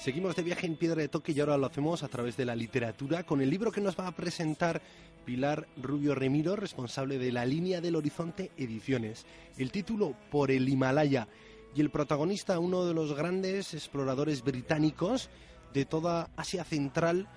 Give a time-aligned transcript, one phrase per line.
[0.00, 2.56] Seguimos de viaje en Piedra de Toque y ahora lo hacemos a través de la
[2.56, 4.80] literatura con el libro que nos va a presentar
[5.26, 9.26] Pilar Rubio Remiro, responsable de la línea del Horizonte Ediciones.
[9.58, 11.28] El título Por el Himalaya
[11.76, 15.28] y el protagonista, uno de los grandes exploradores británicos
[15.74, 17.28] de toda Asia Central,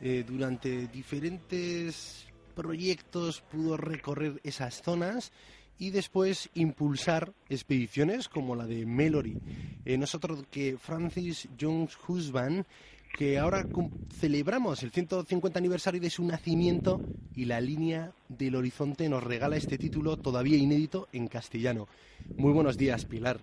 [0.00, 5.32] eh, durante diferentes proyectos pudo recorrer esas zonas
[5.78, 9.38] y después impulsar expediciones como la de Mallory.
[9.84, 12.64] Eh, nosotros que Francis Jones Husband,
[13.16, 13.66] que ahora
[14.18, 17.00] celebramos el 150 aniversario de su nacimiento
[17.34, 21.88] y la línea del horizonte nos regala este título todavía inédito en castellano.
[22.36, 23.38] Muy buenos días, Pilar.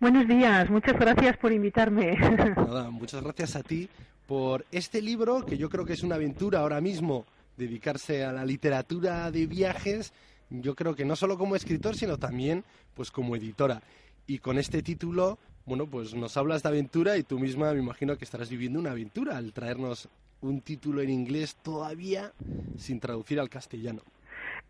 [0.00, 2.16] Buenos días, muchas gracias por invitarme.
[2.56, 3.88] Nada, muchas gracias a ti
[4.26, 8.44] por este libro que yo creo que es una aventura ahora mismo dedicarse a la
[8.44, 10.12] literatura de viajes
[10.50, 12.64] yo creo que no solo como escritor, sino también
[12.94, 13.82] pues como editora.
[14.26, 18.16] Y con este título, bueno, pues nos hablas de aventura y tú misma me imagino
[18.16, 20.08] que estarás viviendo una aventura al traernos
[20.40, 22.32] un título en inglés todavía
[22.76, 24.02] sin traducir al castellano.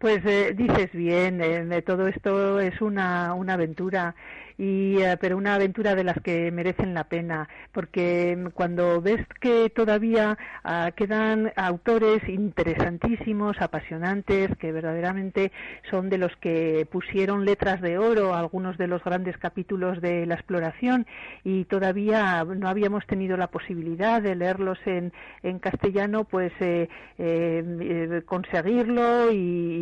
[0.00, 4.14] Pues eh, dices bien, eh, todo esto es una, una aventura
[4.60, 9.70] y eh, pero una aventura de las que merecen la pena porque cuando ves que
[9.70, 15.50] todavía ah, quedan autores interesantísimos apasionantes que verdaderamente
[15.90, 20.26] son de los que pusieron letras de oro a algunos de los grandes capítulos de
[20.26, 21.06] la exploración
[21.42, 28.22] y todavía no habíamos tenido la posibilidad de leerlos en, en castellano pues eh, eh,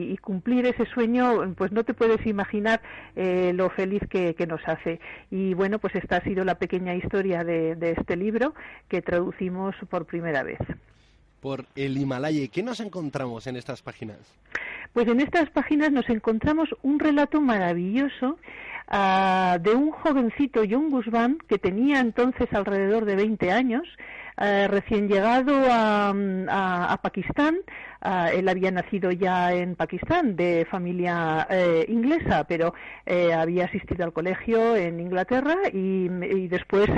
[0.09, 2.81] y, cumplir ese sueño pues no te puedes imaginar
[3.17, 5.01] lo feliz que, que nos hace.
[5.31, 8.55] Y bueno, pues esta ha sido la pequeña historia de, este libro
[8.89, 10.59] que traducimos por primera vez.
[11.41, 14.19] Por el Himalaya, ¿qué nos encontramos en estas páginas?
[14.93, 18.39] Pues en estas páginas nos encontramos un relato maravilloso
[18.89, 23.87] ah, de un jovencito, John Guzmán, que tenía entonces alrededor de 20 años,
[24.41, 27.59] eh, recién llegado a, Pakistán.
[28.01, 32.75] Ah, él había nacido ya en Pakistán de familia eh, inglesa, pero
[33.07, 36.09] eh, había asistido al colegio en Inglaterra y,
[36.49, 36.89] después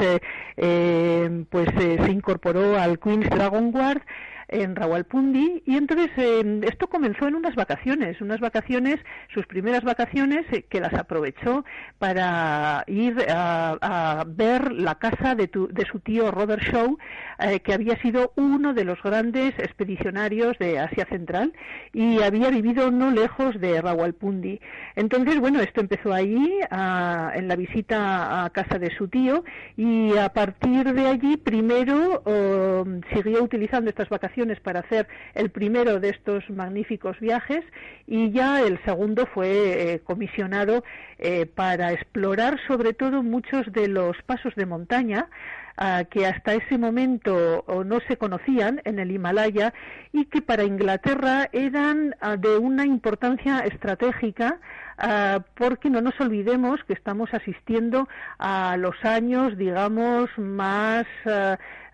[1.51, 4.03] pues se incorporó al Queen's Dragon Guard
[4.51, 8.97] en Rawalpundi y entonces eh, esto comenzó en unas vacaciones, unas vacaciones,
[9.33, 11.65] sus primeras vacaciones eh, que las aprovechó
[11.99, 15.49] para ir a, ver la casa de,
[15.91, 16.97] su tío Robert Shaw,
[17.39, 21.53] eh, que había sido uno de los grandes expedicionarios de Asia Central
[21.93, 24.61] y había vivido no lejos de Rawalpundi.
[24.97, 29.45] Entonces, bueno, esto empezó allí en la visita a casa de su tío
[29.77, 32.85] y a partir de allí primero oh,
[33.15, 37.63] siguió utilizando estas vacaciones para hacer el primero de estos magníficos viajes
[38.07, 40.83] y ya el segundo fue eh, comisionado
[41.19, 45.29] eh, para explorar sobre todo muchos de los pasos de montaña
[45.77, 49.75] ah, que hasta ese momento no se conocían en el Himalaya
[50.13, 54.59] y que para Inglaterra eran ah, de una importancia estratégica
[55.03, 58.07] Ah, porque no nos olvidemos que estamos asistiendo
[58.39, 61.07] a los años, digamos, más,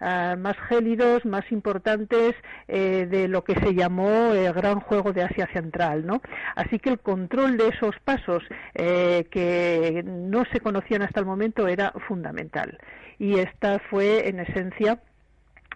[0.00, 2.34] ah, más gélidos, más importantes
[2.68, 6.22] eh, de lo que se llamó el Gran Juego de Asia Central, ¿no?
[6.54, 8.42] Así que el control de esos pasos
[8.74, 12.78] eh, que no se conocían hasta el momento era fundamental.
[13.18, 15.00] Y esta fue, en esencia,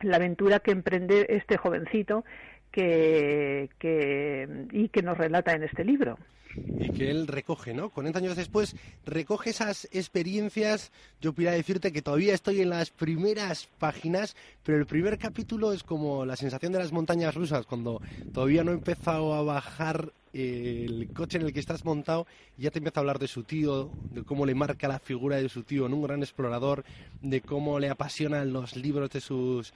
[0.03, 2.25] la aventura que emprende este jovencito
[2.70, 6.19] que, que, y que nos relata en este libro
[6.56, 7.91] y que él recoge, ¿no?
[7.91, 8.76] 40 años después
[9.06, 10.91] recoge esas experiencias.
[11.20, 15.82] Yo podría decirte que todavía estoy en las primeras páginas, pero el primer capítulo es
[15.82, 18.00] como la sensación de las montañas rusas, cuando
[18.32, 22.26] todavía no he empezado a bajar el coche en el que estás montado
[22.56, 25.49] ya te empieza a hablar de su tío, de cómo le marca la figura de
[25.49, 26.84] su tío en un gran explorador,
[27.20, 29.72] de cómo le apasionan los libros de sus,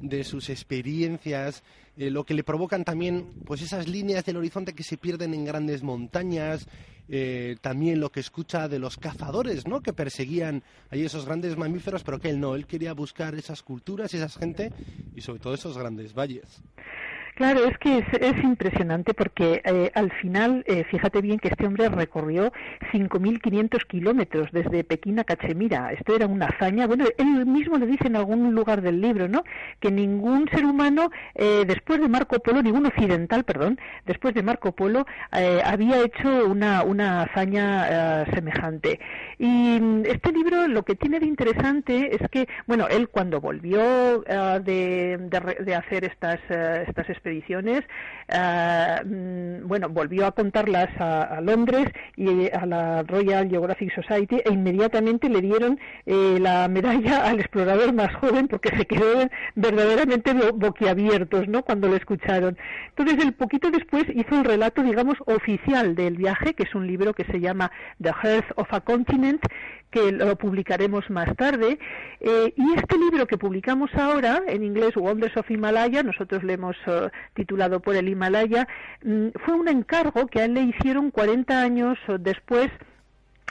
[0.00, 1.62] de sus experiencias,
[1.96, 5.44] eh, lo que le provocan también pues esas líneas del horizonte que se pierden en
[5.44, 6.66] grandes montañas,
[7.08, 9.80] eh, también lo que escucha de los cazadores, ¿no?
[9.80, 14.12] Que perseguían ahí esos grandes mamíferos, pero que él no, él quería buscar esas culturas
[14.14, 14.72] y esas gente
[15.14, 16.62] y sobre todo esos grandes valles.
[17.36, 21.90] Claro, es que es, impresionante porque eh, al final, eh, fíjate bien que este hombre
[21.90, 22.50] recorrió
[22.94, 25.92] 5.500 kilómetros desde Pekín a Cachemira.
[25.92, 26.86] Esto era una hazaña.
[26.86, 29.44] Bueno, él mismo le dice en algún lugar del libro, ¿no?
[29.80, 34.72] Que ningún ser humano, eh, después de Marco Polo, ningún occidental, perdón, después de Marco
[34.72, 38.98] Polo, había hecho una, una hazaña semejante.
[39.38, 44.22] Y mm, este libro lo que tiene de interesante es que, bueno, él cuando volvió
[44.22, 47.82] de, de, hacer estas, estas expediciones,
[48.28, 54.52] ah, mm, bueno, volvió a contarlas a, Londres y a la Royal Geographic Society e
[54.52, 61.48] inmediatamente le dieron eh, la medalla al explorador más joven porque se quedó verdaderamente boquiabiertos,
[61.48, 61.62] ¿no?
[61.62, 62.56] Cuando lo escucharon.
[62.96, 67.12] Entonces, el poquito después hizo el relato, digamos, oficial del viaje, que es un libro
[67.12, 67.70] que se llama
[68.00, 69.42] The Health of a Continent,
[69.90, 71.78] que lo publicaremos más tarde.
[72.20, 76.76] Eh, y este libro que publicamos ahora, en inglés Wonders of Himalaya, nosotros le hemos
[76.86, 78.66] eh, titulado por el Himalaya,
[79.02, 82.70] mm, fue un encargo que a él le hicieron 40 años después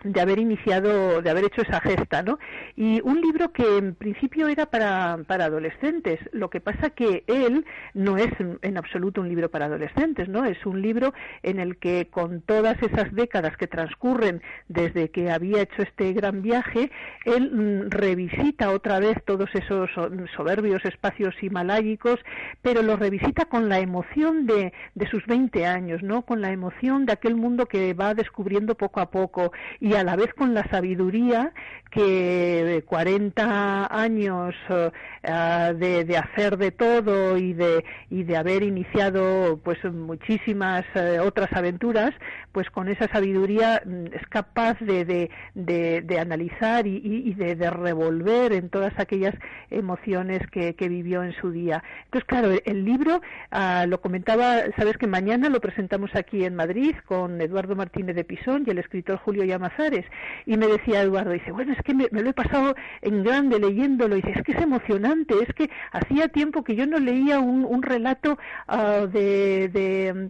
[0.03, 2.37] de haber iniciado, de haber hecho esa gesta, ¿no?
[2.75, 6.19] Y un libro que en principio era para, para adolescentes.
[6.31, 8.31] Lo que pasa que él no es
[8.61, 10.45] en absoluto un libro para adolescentes, ¿no?
[10.45, 11.13] Es un libro
[11.43, 16.41] en el que con todas esas décadas que transcurren desde que había hecho este gran
[16.41, 16.91] viaje,
[17.25, 19.89] él mm, revisita otra vez todos esos
[20.35, 22.19] soberbios espacios himalayicos,
[22.61, 26.23] pero los revisita con la emoción de, de sus 20 años, ¿no?
[26.23, 29.51] Con la emoción de aquel mundo que va descubriendo poco a poco
[29.85, 31.53] y a la vez con la sabiduría
[31.91, 39.81] que 40 años eh, de, hacer de todo y de, y de haber iniciado pues
[39.85, 42.13] muchísimas eh, otras aventuras,
[42.51, 48.93] pues con esa sabiduría mm, es capaz de, de, analizar y, de, revolver en todas
[48.99, 49.35] aquellas
[49.69, 51.83] emociones que, vivió en su día.
[52.05, 53.21] Entonces, claro, el libro,
[53.51, 58.23] ah, lo comentaba, sabes que mañana lo presentamos aquí en Madrid con Eduardo Martínez de
[58.23, 59.45] Pisón y el escritor Julio
[60.45, 64.15] Y me decía Eduardo, dice, bueno, es que me, lo he pasado en grande leyéndolo.
[64.15, 67.83] Y dice, es que es emocionante, es que hacía tiempo que yo no leía un,
[67.83, 68.37] relato
[68.67, 70.29] ah, de, de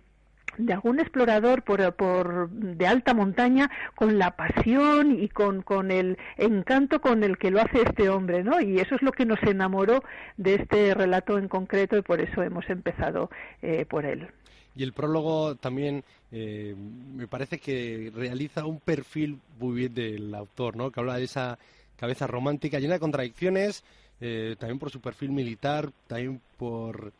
[0.58, 6.18] de algún explorador por, por, de alta montaña con la pasión y con, con, el
[6.38, 8.62] encanto con el que lo hace este hombre, ¿no?
[8.62, 10.04] Y eso es lo que nos enamoró
[10.38, 13.30] de este relato en concreto y por eso hemos empezado
[13.62, 14.28] eh, por él.
[14.76, 16.76] Y el prólogo también eh,
[17.16, 20.92] me parece que realiza un perfil muy bien del autor, ¿no?
[20.92, 21.58] Que habla de esa
[21.96, 23.84] cabeza romántica llena de contradicciones,
[24.20, 27.14] eh, también por su perfil militar, también por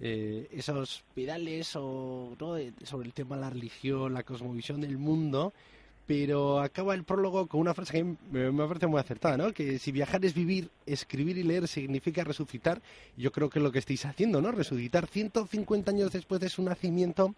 [0.00, 2.36] eh, esos pedales o
[2.84, 5.52] sobre el tema de la religión, la cosmovisión del mundo
[6.08, 9.52] pero acaba el prólogo con una frase que me, parece muy acertada, ¿no?
[9.52, 12.80] Que si viajar es vivir, escribir y leer significa resucitar,
[13.18, 14.50] yo creo que es lo que estáis haciendo, ¿no?
[14.50, 17.34] Resucitar 150 años después de su nacimiento,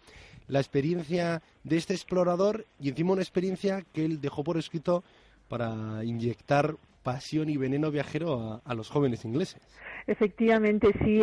[0.47, 5.03] la experiencia de este explorador y encima una experiencia que él dejó por escrito
[5.49, 9.61] para inyectar pasión y veneno viajero a los jóvenes ingleses.
[10.07, 11.21] Efectivamente, sí.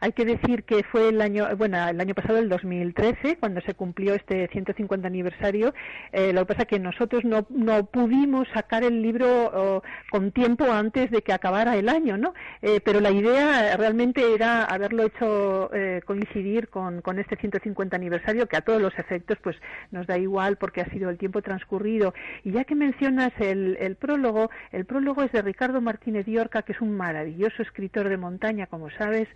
[0.00, 3.74] hay que decir que fue el año, bueno, el año pasado, el 2013, cuando se
[3.74, 5.74] cumplió este 150 aniversario.
[6.12, 10.70] Eh, lo que pasa es que nosotros no, no pudimos sacar el libro con tiempo
[10.72, 12.34] antes de que acabara el año, ¿no?
[12.62, 18.46] Eh, pero la idea realmente era haberlo hecho eh, coincidir con, con este 150 aniversario,
[18.46, 19.56] que a todos los efectos, pues
[19.90, 22.14] nos da igual porque ha sido el tiempo transcurrido.
[22.44, 26.72] Y ya que mencionas el, el prólogo, el prólogo es de Ricardo Martínez Diorca, que
[26.72, 29.28] es un maravilloso escritor de montaña, como sabes,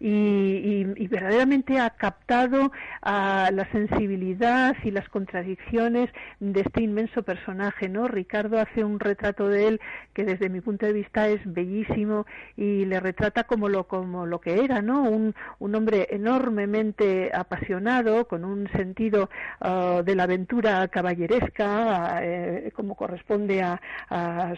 [0.00, 2.70] y, verdaderamente ha captado
[3.02, 8.06] a la sensibilidad y las contradicciones de este inmenso personaje, ¿no?
[8.08, 9.80] Ricardo hace un retrato de él
[10.12, 12.26] que desde mi punto de vista es bellísimo
[12.56, 15.02] y le retrata como lo, como lo que era, ¿no?
[15.02, 19.30] Un, hombre enormemente apasionado, con un sentido
[19.60, 23.80] ah, de la aventura caballeresca, eh, como corresponde a,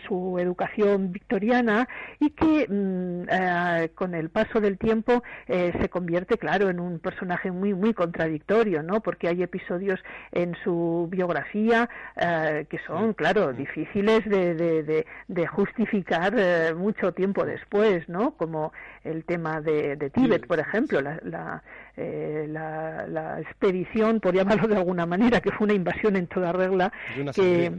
[0.06, 0.49] su educación
[1.12, 1.88] victoriana,
[2.18, 6.98] y que mm, eh, con el paso del tiempo eh, se convierte, claro, en un
[6.98, 9.00] personaje muy, muy contradictorio, ¿no?
[9.00, 10.00] Porque hay episodios
[10.32, 18.08] en su biografía eh, que son, claro, difíciles de, de, justificar eh, mucho tiempo después,
[18.08, 18.32] ¿no?
[18.32, 18.72] Como
[19.04, 21.62] el tema de, Tíbet, por ejemplo, la, la
[21.96, 26.92] la, expedición, por llamarlo de alguna manera, que fue una invasión en toda regla,
[27.34, 27.72] que,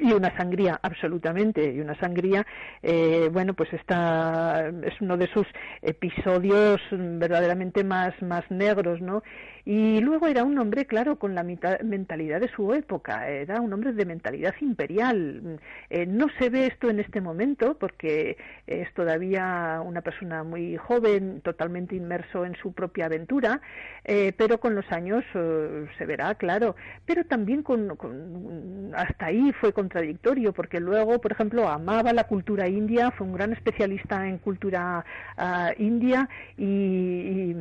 [0.00, 2.46] y una sangría absolutamente y una sangría
[2.82, 5.46] eh, bueno pues está es uno de esos
[5.82, 9.22] episodios verdaderamente más más negros no
[9.64, 13.92] y luego era un hombre, claro, con la mentalidad de su época, era un hombre
[13.92, 15.60] de mentalidad imperial.
[15.88, 21.42] Eh, no se ve esto en este momento porque es todavía una persona muy joven,
[21.42, 23.60] totalmente inmerso en su propia aventura,
[24.04, 26.74] eh, pero con los años eh, se verá, claro.
[27.06, 27.88] Pero también con,
[28.96, 33.52] hasta ahí fue contradictorio porque luego, por ejemplo, amaba la cultura india, fue un gran
[33.52, 35.04] especialista en cultura
[35.36, 37.54] ah, india y,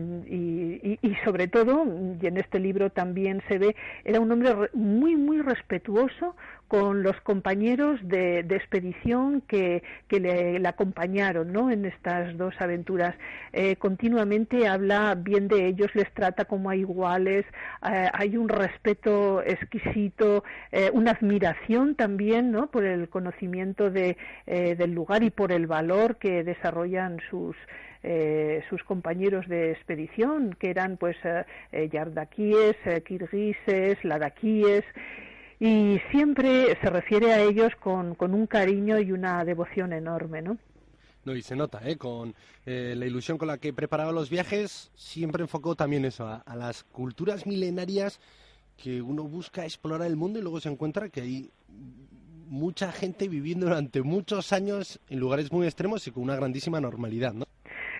[1.01, 1.90] y sobre todo
[2.21, 6.35] y en este libro también se ve, era un hombre muy, muy respetuoso
[6.71, 11.69] con los compañeros de, expedición que, le, acompañaron ¿no?
[11.69, 13.13] en estas dos aventuras.
[13.51, 17.43] Eh, continuamente habla bien de ellos, les trata como a iguales,
[17.85, 20.45] eh, hay un respeto exquisito,
[20.93, 22.71] una admiración también ¿no?
[22.71, 27.57] por el conocimiento de, del lugar y por el valor que desarrollan sus
[28.03, 34.83] eh, sus compañeros de expedición, que eran pues eh, eh eh, kirguises, ladaquíes,
[35.61, 40.57] y siempre se refiere a ellos con, con un cariño y una devoción enorme, ¿no?
[41.23, 41.97] No, y se nota, ¿eh?
[41.97, 42.33] con
[42.65, 46.83] la ilusión con la que preparaba los viajes, siempre enfocó también eso, a, a, las
[46.83, 48.19] culturas milenarias
[48.75, 51.51] que uno busca explorar el mundo y luego se encuentra que hay
[52.47, 57.33] mucha gente viviendo durante muchos años en lugares muy extremos y con una grandísima normalidad,
[57.33, 57.45] ¿no?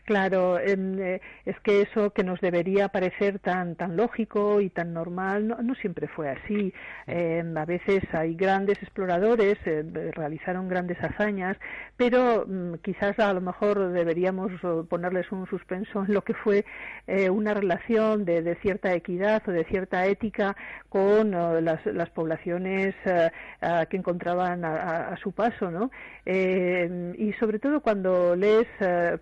[0.05, 5.47] Claro, eh, es que eso que nos debería parecer tan tan lógico y tan normal
[5.47, 6.73] no, siempre fue así.
[7.07, 11.55] Eh, a veces hay grandes exploradores, eh, realizaron grandes hazañas,
[11.97, 14.51] pero mm, quizás a lo mejor deberíamos
[14.89, 16.65] ponerles un suspenso en lo que fue
[17.31, 20.55] una relación de, cierta equidad o de cierta ética
[20.89, 25.91] con las, poblaciones que encontraban a, a, su paso, ¿no?
[26.25, 28.67] y sobre todo cuando lees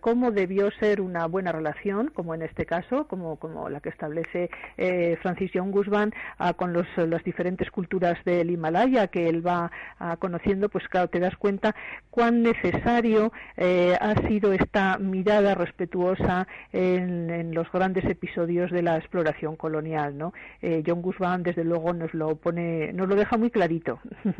[0.01, 4.49] cómo debió ser una buena relación, como en este caso, como, como la que establece
[4.77, 9.71] eh, Francis John Guzmán ah, con los, las diferentes culturas del Himalaya que él va
[9.99, 11.75] ah, conociendo, pues claro, te das cuenta
[12.09, 19.55] cuán necesario eh, ha sido esta mirada respetuosa en, los grandes episodios de la exploración
[19.55, 20.33] colonial, ¿no?
[20.61, 23.99] Eh, John Guzmán, desde luego, nos lo pone, nos lo deja muy clarito.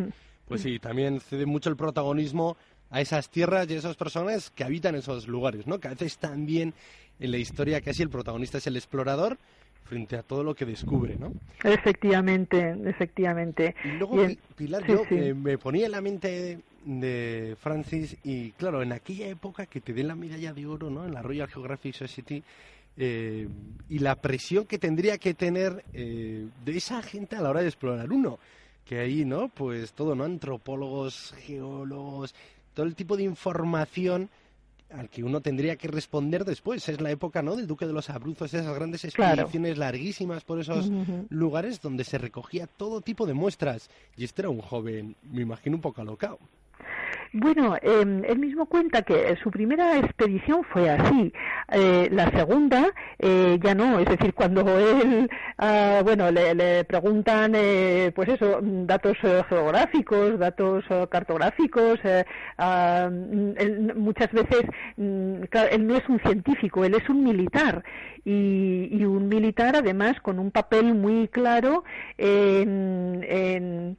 [0.50, 2.57] Pues sí, también cede mucho el protagonismo
[2.89, 5.79] a esas tierras y a esas personas que habitan esos lugares, ¿no?
[5.79, 6.74] Que a veces también
[7.19, 9.38] en la historia casi el protagonista es el explorador
[9.89, 11.34] frente a todo lo que descubre, ¿no?
[11.63, 13.75] Efectivamente, efectivamente.
[13.84, 18.91] Y luego, Pilar, yo eh, me ponía en la mente de, Francis y, claro, en
[18.91, 21.05] aquella época que te den la medalla de oro, ¿no?
[21.05, 22.43] En la Royal Geographic Society,
[22.98, 23.48] eh,
[23.89, 27.67] y la presión que tendría que tener eh, de esa gente a la hora de
[27.67, 28.39] explorar uno.
[28.86, 29.50] Que ahí, ¿no?
[29.50, 30.24] Pues todo, ¿no?
[30.24, 32.34] Antropólogos, geólogos,
[32.79, 34.29] todo el tipo de información
[34.89, 36.88] al que uno tendría que responder después.
[36.88, 37.57] Es la época, ¿no?
[37.57, 40.89] Del Duque de los Abruzos, esas grandes expediciones larguísimas por esos
[41.27, 43.89] lugares donde se recogía todo tipo de muestras.
[44.15, 46.39] Y este era un joven, me imagino, un poco alocado.
[47.31, 51.31] Bueno, eh, él mismo cuenta que su primera expedición fue así.
[51.71, 58.12] Eh, la segunda eh, ya no, es decir, cuando él, ah, bueno, le, preguntan, eh,
[58.15, 59.15] pues eso, datos
[59.48, 62.00] geográficos, datos cartográficos,
[62.57, 63.09] ah,
[63.95, 64.63] muchas veces
[64.98, 67.83] mm, él no es un científico, él es un militar
[68.25, 71.83] y, y un militar además con un papel muy claro
[72.17, 73.98] en, en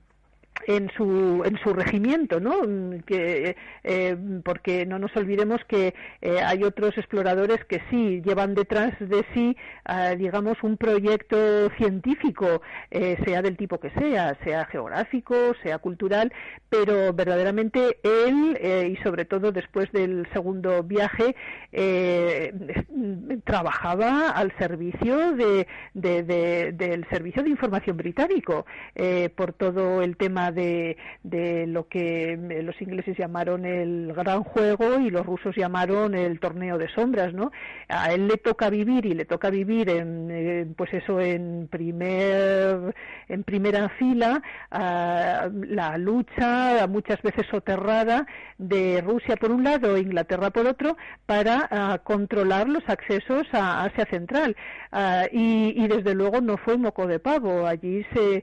[0.66, 2.60] en su en su regimiento no
[3.06, 8.92] que eh, porque no nos olvidemos que eh, hay otros exploradores que sí llevan detrás
[8.98, 15.34] de sí ah, digamos un proyecto científico eh, sea del tipo que sea sea geográfico
[15.62, 16.32] sea cultural
[16.68, 18.58] pero verdaderamente él
[18.90, 21.34] y sobre todo después del segundo viaje
[23.44, 28.66] trabajaba al servicio de, del servicio de información británico
[29.34, 30.96] por todo el tema de,
[31.66, 36.88] lo que los ingleses llamaron el gran juego y los rusos llamaron el torneo de
[36.88, 37.50] sombras, ¿no?
[37.88, 42.94] A él le toca vivir y le toca vivir en, pues eso en primer
[43.28, 48.26] en primera fila la lucha muchas veces soterrada
[48.58, 54.06] de Rusia por un lado e Inglaterra por otro para controlar los accesos a Asia
[54.10, 54.56] Central
[55.32, 58.42] y, y, desde luego no fue moco de pavo allí se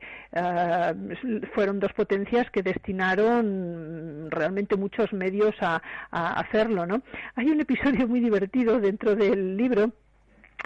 [1.54, 7.02] fueron dos potencias que destinaron realmente muchos medios a, hacerlo, ¿no?
[7.36, 9.92] Hay un episodio muy divertido dentro del libro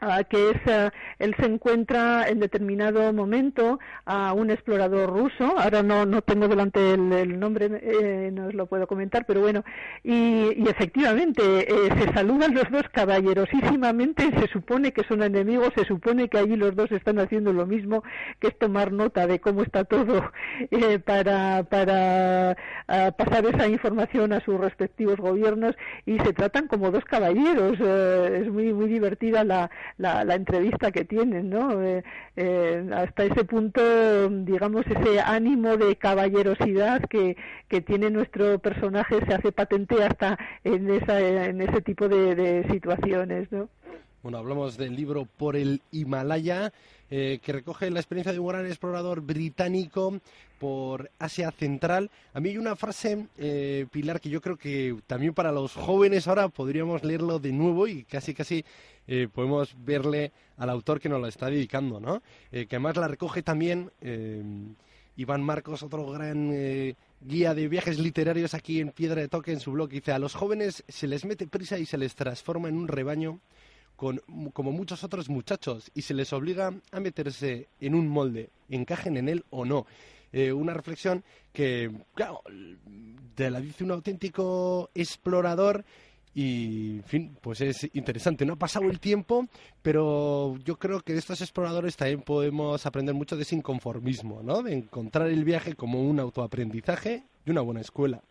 [0.03, 0.89] Ah, que es eh,
[1.19, 5.59] él se encuentra en determinado momento a un explorador ruso.
[5.59, 9.63] Ahora no no tengo delante el, nombre eh, no os lo puedo comentar pero bueno.
[10.03, 14.31] Y, efectivamente eh, se saludan los dos caballerosísimamente.
[14.39, 18.03] Se supone que son enemigos se supone que allí los dos están haciendo lo mismo
[18.39, 20.31] que es tomar nota de cómo está todo
[21.05, 25.75] para para ah, pasar esa información a sus respectivos gobiernos.
[26.07, 31.49] Y se tratan como dos caballeros es muy muy divertida la la, entrevista que tienen,
[31.49, 31.81] ¿no?
[31.81, 32.03] Eh,
[32.35, 39.33] eh, hasta ese punto, digamos, ese ánimo de caballerosidad que, que tiene nuestro personaje se
[39.33, 43.69] hace patente hasta en, esa, en ese tipo de, situaciones, ¿no?
[44.23, 46.71] Bueno, hablamos del libro Por el Himalaya,
[47.09, 50.19] eh, que recoge la experiencia de un gran explorador británico
[50.59, 52.11] por Asia Central.
[52.35, 56.27] A mí hay una frase, eh, Pilar, que yo creo que también para los jóvenes
[56.27, 58.63] ahora podríamos leerlo de nuevo y casi casi
[59.07, 62.21] eh, podemos verle al autor que nos lo está dedicando, ¿no?
[62.51, 63.91] que además la recoge también
[65.15, 69.71] Iván Marcos, otro gran guía de viajes literarios aquí en Piedra de Toque en su
[69.71, 69.89] blog.
[69.89, 73.39] Dice, a los jóvenes se les mete prisa y se les transforma en un rebaño
[74.53, 79.29] como muchos otros muchachos y se les obliga a meterse en un molde, encajen en
[79.29, 79.85] él o no.
[80.33, 82.41] Eh, una reflexión que, claro,
[83.35, 85.83] te la dice un auténtico explorador
[86.33, 88.45] y, en fin, pues es interesante.
[88.45, 89.47] No ha pasado el tiempo,
[89.81, 94.61] pero yo creo que de estos exploradores también podemos aprender mucho de ese inconformismo, ¿no?
[94.61, 98.21] De encontrar el viaje como un autoaprendizaje y una buena escuela.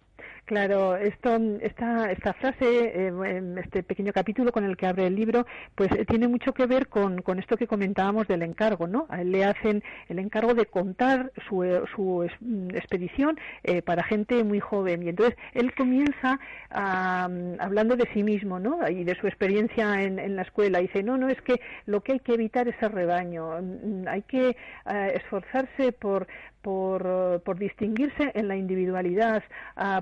[0.44, 5.46] Claro, esto, esta, esta frase, eh, este pequeño capítulo con el que abre el libro,
[5.74, 9.06] pues eh, tiene mucho que ver con, esto que comentábamos del encargo, ¿no?
[9.10, 13.38] A él le hacen el encargo de contar su, eh, su mm, expedición
[13.84, 18.88] para gente muy joven y entonces él comienza hablando de sí mismo, ¿no?
[18.88, 20.80] Y de su experiencia en, en, la escuela.
[20.80, 24.22] Dice, no, no, es que lo que hay que evitar es el rebaño, mm, hay
[24.22, 24.56] que
[25.14, 26.26] esforzarse por,
[26.62, 29.42] por, por, distinguirse en la individualidad,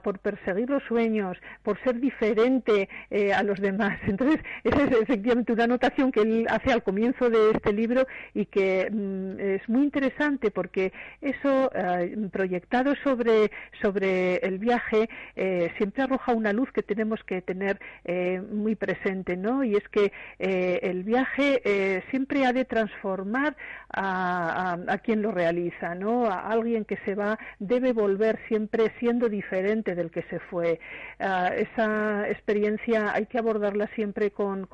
[0.03, 3.99] por perseguir los sueños, por ser diferente eh, a los demás.
[4.07, 8.47] Entonces, esa es efectivamente una anotación que él hace al comienzo de este libro y
[8.47, 13.51] que mm, es muy interesante porque eso, eh, proyectado sobre,
[13.83, 17.81] sobre el viaje, eh, siempre arroja una luz que tenemos que tener
[18.51, 19.65] muy presente, ¿no?
[19.65, 23.57] Y es que el viaje siempre ha de transformar
[23.91, 26.27] a, a, quien lo realiza, ¿no?
[26.27, 30.81] A alguien que se va debe volver siempre siendo diferente del que se fue.
[31.19, 34.69] Ah, esa experiencia hay que abordarla siempre con,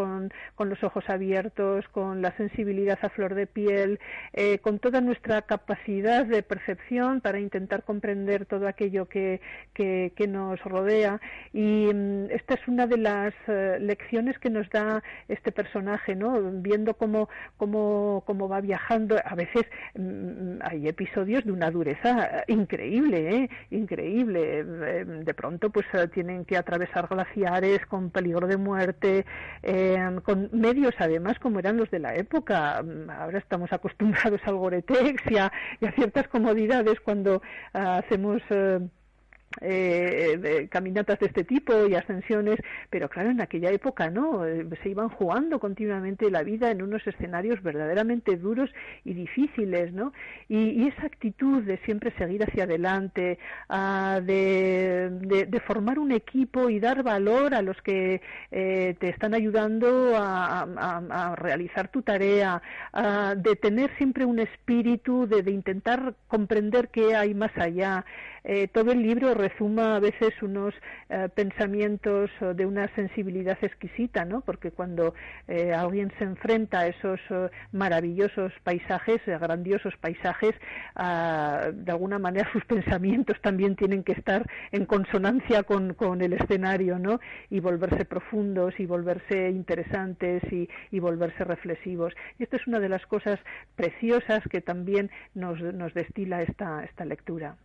[0.58, 3.98] los ojos abiertos, con la sensibilidad a flor de piel,
[4.32, 9.40] eh, con toda nuestra capacidad de percepción para intentar comprender todo aquello que,
[10.28, 11.20] nos rodea.
[11.52, 16.40] Y mm, esta es una de las eh, lecciones que nos da este personaje, ¿no?
[16.62, 19.16] Viendo cómo, cómo, cómo va viajando.
[19.24, 19.64] A veces
[19.94, 23.50] mm, hay episodios de una dureza increíble, ¿eh?
[23.70, 29.26] increíble de pronto pues eh, tienen que atravesar glaciares con peligro de muerte,
[29.62, 32.82] eh, con medios además como eran los de la época.
[32.82, 35.52] Mm, ahora estamos acostumbrados al Goretex y a,
[35.94, 38.42] ciertas comodidades cuando hacemos
[39.60, 42.58] eh, eh, caminatas de este tipo y ascensiones,
[42.90, 47.06] pero claro, en aquella época no, eh, se iban jugando continuamente la vida en unos
[47.06, 48.70] escenarios verdaderamente duros
[49.04, 50.12] y difíciles, ¿no?
[50.48, 53.38] Y, esa actitud de siempre seguir hacia adelante,
[53.68, 60.12] ah, de, formar un equipo y dar valor a los que eh, te están ayudando
[60.14, 62.60] a, realizar tu tarea,
[63.36, 68.04] de tener siempre un espíritu de, de intentar comprender qué hay más allá,
[68.44, 70.74] eh, todo el libro resuma a veces unos
[71.08, 74.42] eh, pensamientos de una sensibilidad exquisita, ¿no?
[74.42, 75.14] Porque cuando
[75.48, 77.20] eh, alguien se enfrenta a esos
[77.72, 80.54] maravillosos paisajes, grandiosos paisajes,
[80.94, 86.98] ah, de alguna manera sus pensamientos también tienen que estar en consonancia con, el escenario,
[86.98, 87.20] ¿no?
[87.50, 92.12] Y volverse profundos y volverse interesantes y, y volverse reflexivos.
[92.38, 93.40] Y esto es una de las cosas
[93.74, 97.56] preciosas que también nos, nos destila esta, esta lectura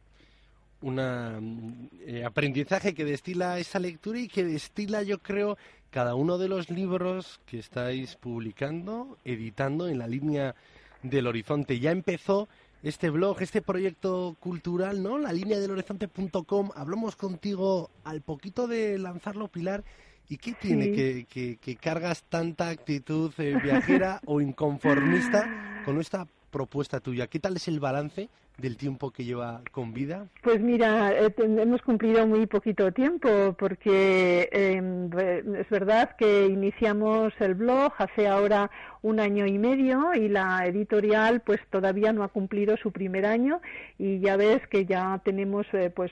[0.82, 5.58] un eh, aprendizaje que destila esa lectura y que destila, yo creo,
[5.90, 10.56] cada uno de los libros que estáis publicando, editando en la línea
[11.04, 11.80] del horizonte.
[11.80, 12.48] Ya empezó
[12.84, 15.18] este blog, este proyecto cultural, ¿no?
[15.18, 16.70] La línea del horizonte.com.
[16.76, 19.84] Hablamos contigo al poquito de lanzarlo, Pilar.
[20.32, 27.00] ¿Y qué tiene que, que, cargas tanta actitud eh, viajera o inconformista con esta propuesta
[27.00, 27.28] tuya?
[27.28, 30.28] ¿Qué tal es el balance del tiempo que lleva con vida?
[30.44, 35.10] Pues mira, eh, hemos cumplido muy poquito tiempo porque em,
[35.56, 38.70] es verdad que iniciamos el blog hace ahora
[39.02, 43.62] un año y medio y la editorial pues todavía no ha cumplido su primer año
[43.98, 46.12] y ya ves que ya tenemos eh, pues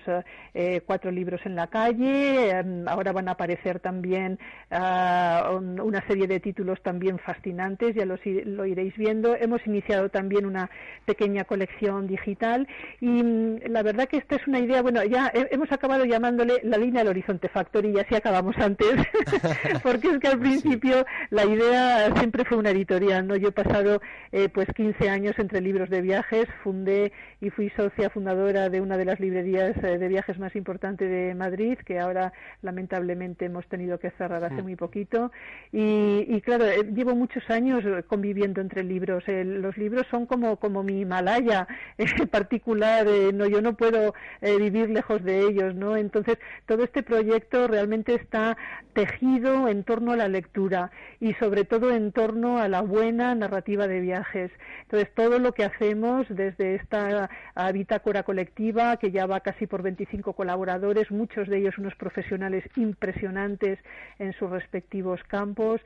[0.53, 4.39] eh, cuatro libros en la calle, em, ahora van a aparecer también
[4.71, 9.35] ah, una serie de títulos también fascinantes, ya los, lo iréis viendo.
[9.35, 10.69] Hemos iniciado también una
[11.05, 12.67] pequeña colección digital tal.
[13.01, 16.77] Y mm, la verdad que esta es una idea, bueno, ya hemos acabado llamándole la
[16.77, 18.95] línea del Horizonte Factory, y así acabamos antes,
[19.83, 23.35] porque es que al principio la idea siempre fue una editorial, ¿no?
[23.35, 27.11] Yo he pasado eh, pues 15 años entre libros de viajes, fundé
[27.41, 31.35] y fui socia fundadora de una de las librerías eh, de viajes más importantes de
[31.35, 34.63] Madrid, que ahora lamentablemente hemos tenido que cerrar hace mm.
[34.63, 35.31] muy poquito.
[35.71, 39.23] Y, claro, eh, llevo muchos años conviviendo entre libros.
[39.27, 41.67] los libros son como, como mi Himalaya
[42.31, 45.97] particular, no, yo no puedo vivir lejos de ellos, ¿no?
[45.97, 48.57] Entonces, todo este proyecto realmente está
[48.93, 53.87] tejido en torno a la lectura y sobre todo en torno a la buena narrativa
[53.87, 54.51] de viajes.
[54.83, 57.29] Entonces, todo lo que hacemos desde esta
[57.73, 63.79] bitácora colectiva, que ya va casi por 25 colaboradores, muchos de ellos unos profesionales impresionantes
[64.19, 65.81] en sus respectivos campos,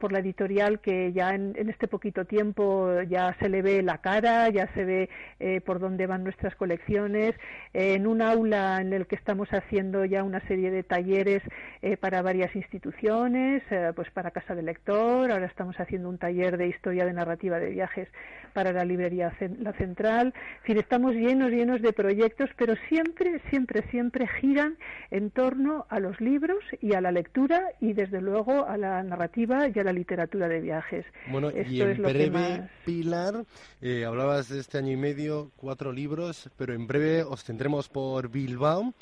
[0.00, 4.48] por la editorial que ya en, este poquito tiempo ya se le ve la cara,
[4.48, 7.34] ya se ve eh, por dónde van nuestras colecciones,
[7.72, 11.42] en un aula en el que estamos haciendo ya una serie de talleres
[11.82, 16.56] eh, para varias instituciones, eh, pues para Casa del Lector, ahora estamos haciendo un taller
[16.56, 18.08] de historia de narrativa de viajes
[18.52, 20.34] para la librería La Central.
[20.58, 24.76] En fin, estamos llenos, llenos de proyectos, pero siempre, siempre, siempre giran
[25.10, 29.68] en torno a los libros y a la lectura y desde luego a la narrativa
[29.68, 31.04] y a la literatura de viajes.
[31.30, 33.44] Bueno, y en breve, Pilar,
[33.80, 38.28] eh, hablabas de este año y medio, cuatro libros, pero en breve os tendremos por
[38.28, 38.94] Bilbao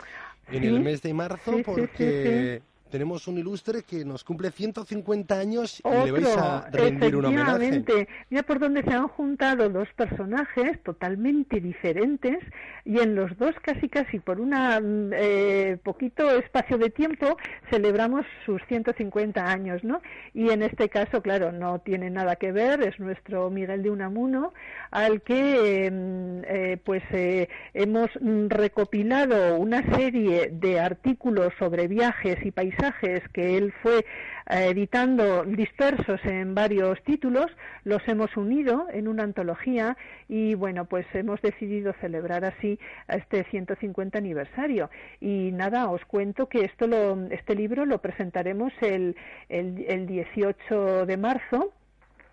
[0.51, 6.07] en el mes de marzo porque tenemos un ilustre que nos cumple 150 años y
[6.07, 8.09] le vais a rendir un homenaje.
[8.31, 12.39] Mira por dónde se han juntado dos personajes totalmente diferentes
[12.85, 14.53] y en los dos casi casi por un
[15.15, 17.37] eh, poquito espacio de tiempo
[17.71, 20.01] celebramos sus 150 años, ¿no?
[20.33, 24.55] Y en este caso, claro, no tiene nada que ver, es nuestro Miguel de Unamuno
[24.91, 28.11] al que em, eh, pues eh, hemos
[28.49, 32.78] recopilado una serie de artículos sobre viajes y paisajes
[33.33, 37.47] que él fue eh, editando dispersos en varios títulos,
[37.85, 39.97] los hemos unido en una antología
[40.29, 44.91] y bueno, pues hemos decidido celebrar así este 150 aniversario.
[45.21, 49.17] Y nada, os cuento que esto lo, este libro lo presentaremos el,
[49.49, 51.73] el, el 18 de marzo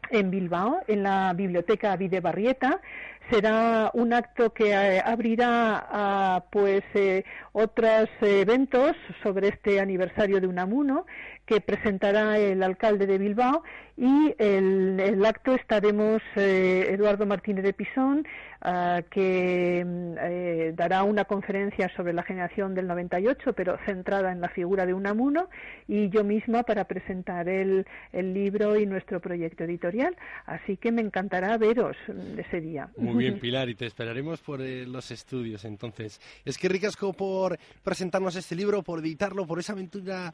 [0.09, 2.81] en Bilbao, en la Biblioteca Vide Barrieta.
[3.29, 10.47] Será un acto que eh, abrirá a pues eh, otros eventos sobre este aniversario de
[10.47, 11.05] Unamuno
[11.45, 13.63] que presentará el alcalde de Bilbao
[13.97, 18.27] y el, el acto estaremos eh, Eduardo Martínez de Pisón,
[18.61, 24.41] ah, que mm, eh, dará una conferencia sobre la generación del 98, pero centrada en
[24.41, 25.49] la figura de Unamuno,
[25.87, 30.15] y yo misma para presentar el, libro y nuestro proyecto editorial.
[30.45, 31.95] Así que me encantará veros
[32.37, 32.89] ese día.
[32.97, 36.19] Muy bien, Pilar, y te esperaremos por eh, los estudios entonces.
[36.43, 40.33] Es que ricasco por presentarnos este libro, por editarlo, por esa aventura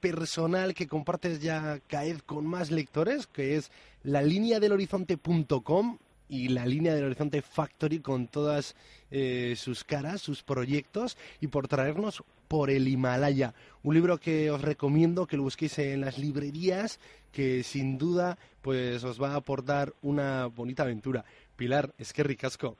[0.00, 3.70] personal que compartes ya Caed con más lectores, que es
[4.02, 5.98] la línea del horizonte.com
[6.32, 8.74] y la línea del Horizonte Factory con todas
[9.10, 13.52] eh, sus caras, sus proyectos y por traernos por el Himalaya.
[13.82, 17.00] Un libro que os recomiendo que lo busquéis en las librerías,
[17.32, 21.22] que sin duda pues os va a aportar una bonita aventura.
[21.54, 22.78] Pilar, es que ricasco.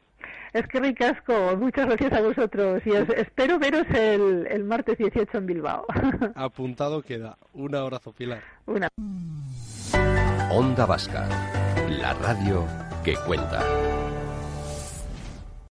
[0.54, 5.46] Es que ricasco, muchas gracias a vosotros y espero veros el, el, martes 18 en
[5.46, 5.84] Bilbao.
[6.36, 7.36] Apuntado queda.
[7.52, 8.42] Un abrazo, Pilar.
[8.64, 8.88] Una.
[10.50, 11.28] Onda Vasca,
[11.88, 12.66] la radio
[13.02, 14.01] que cuenta.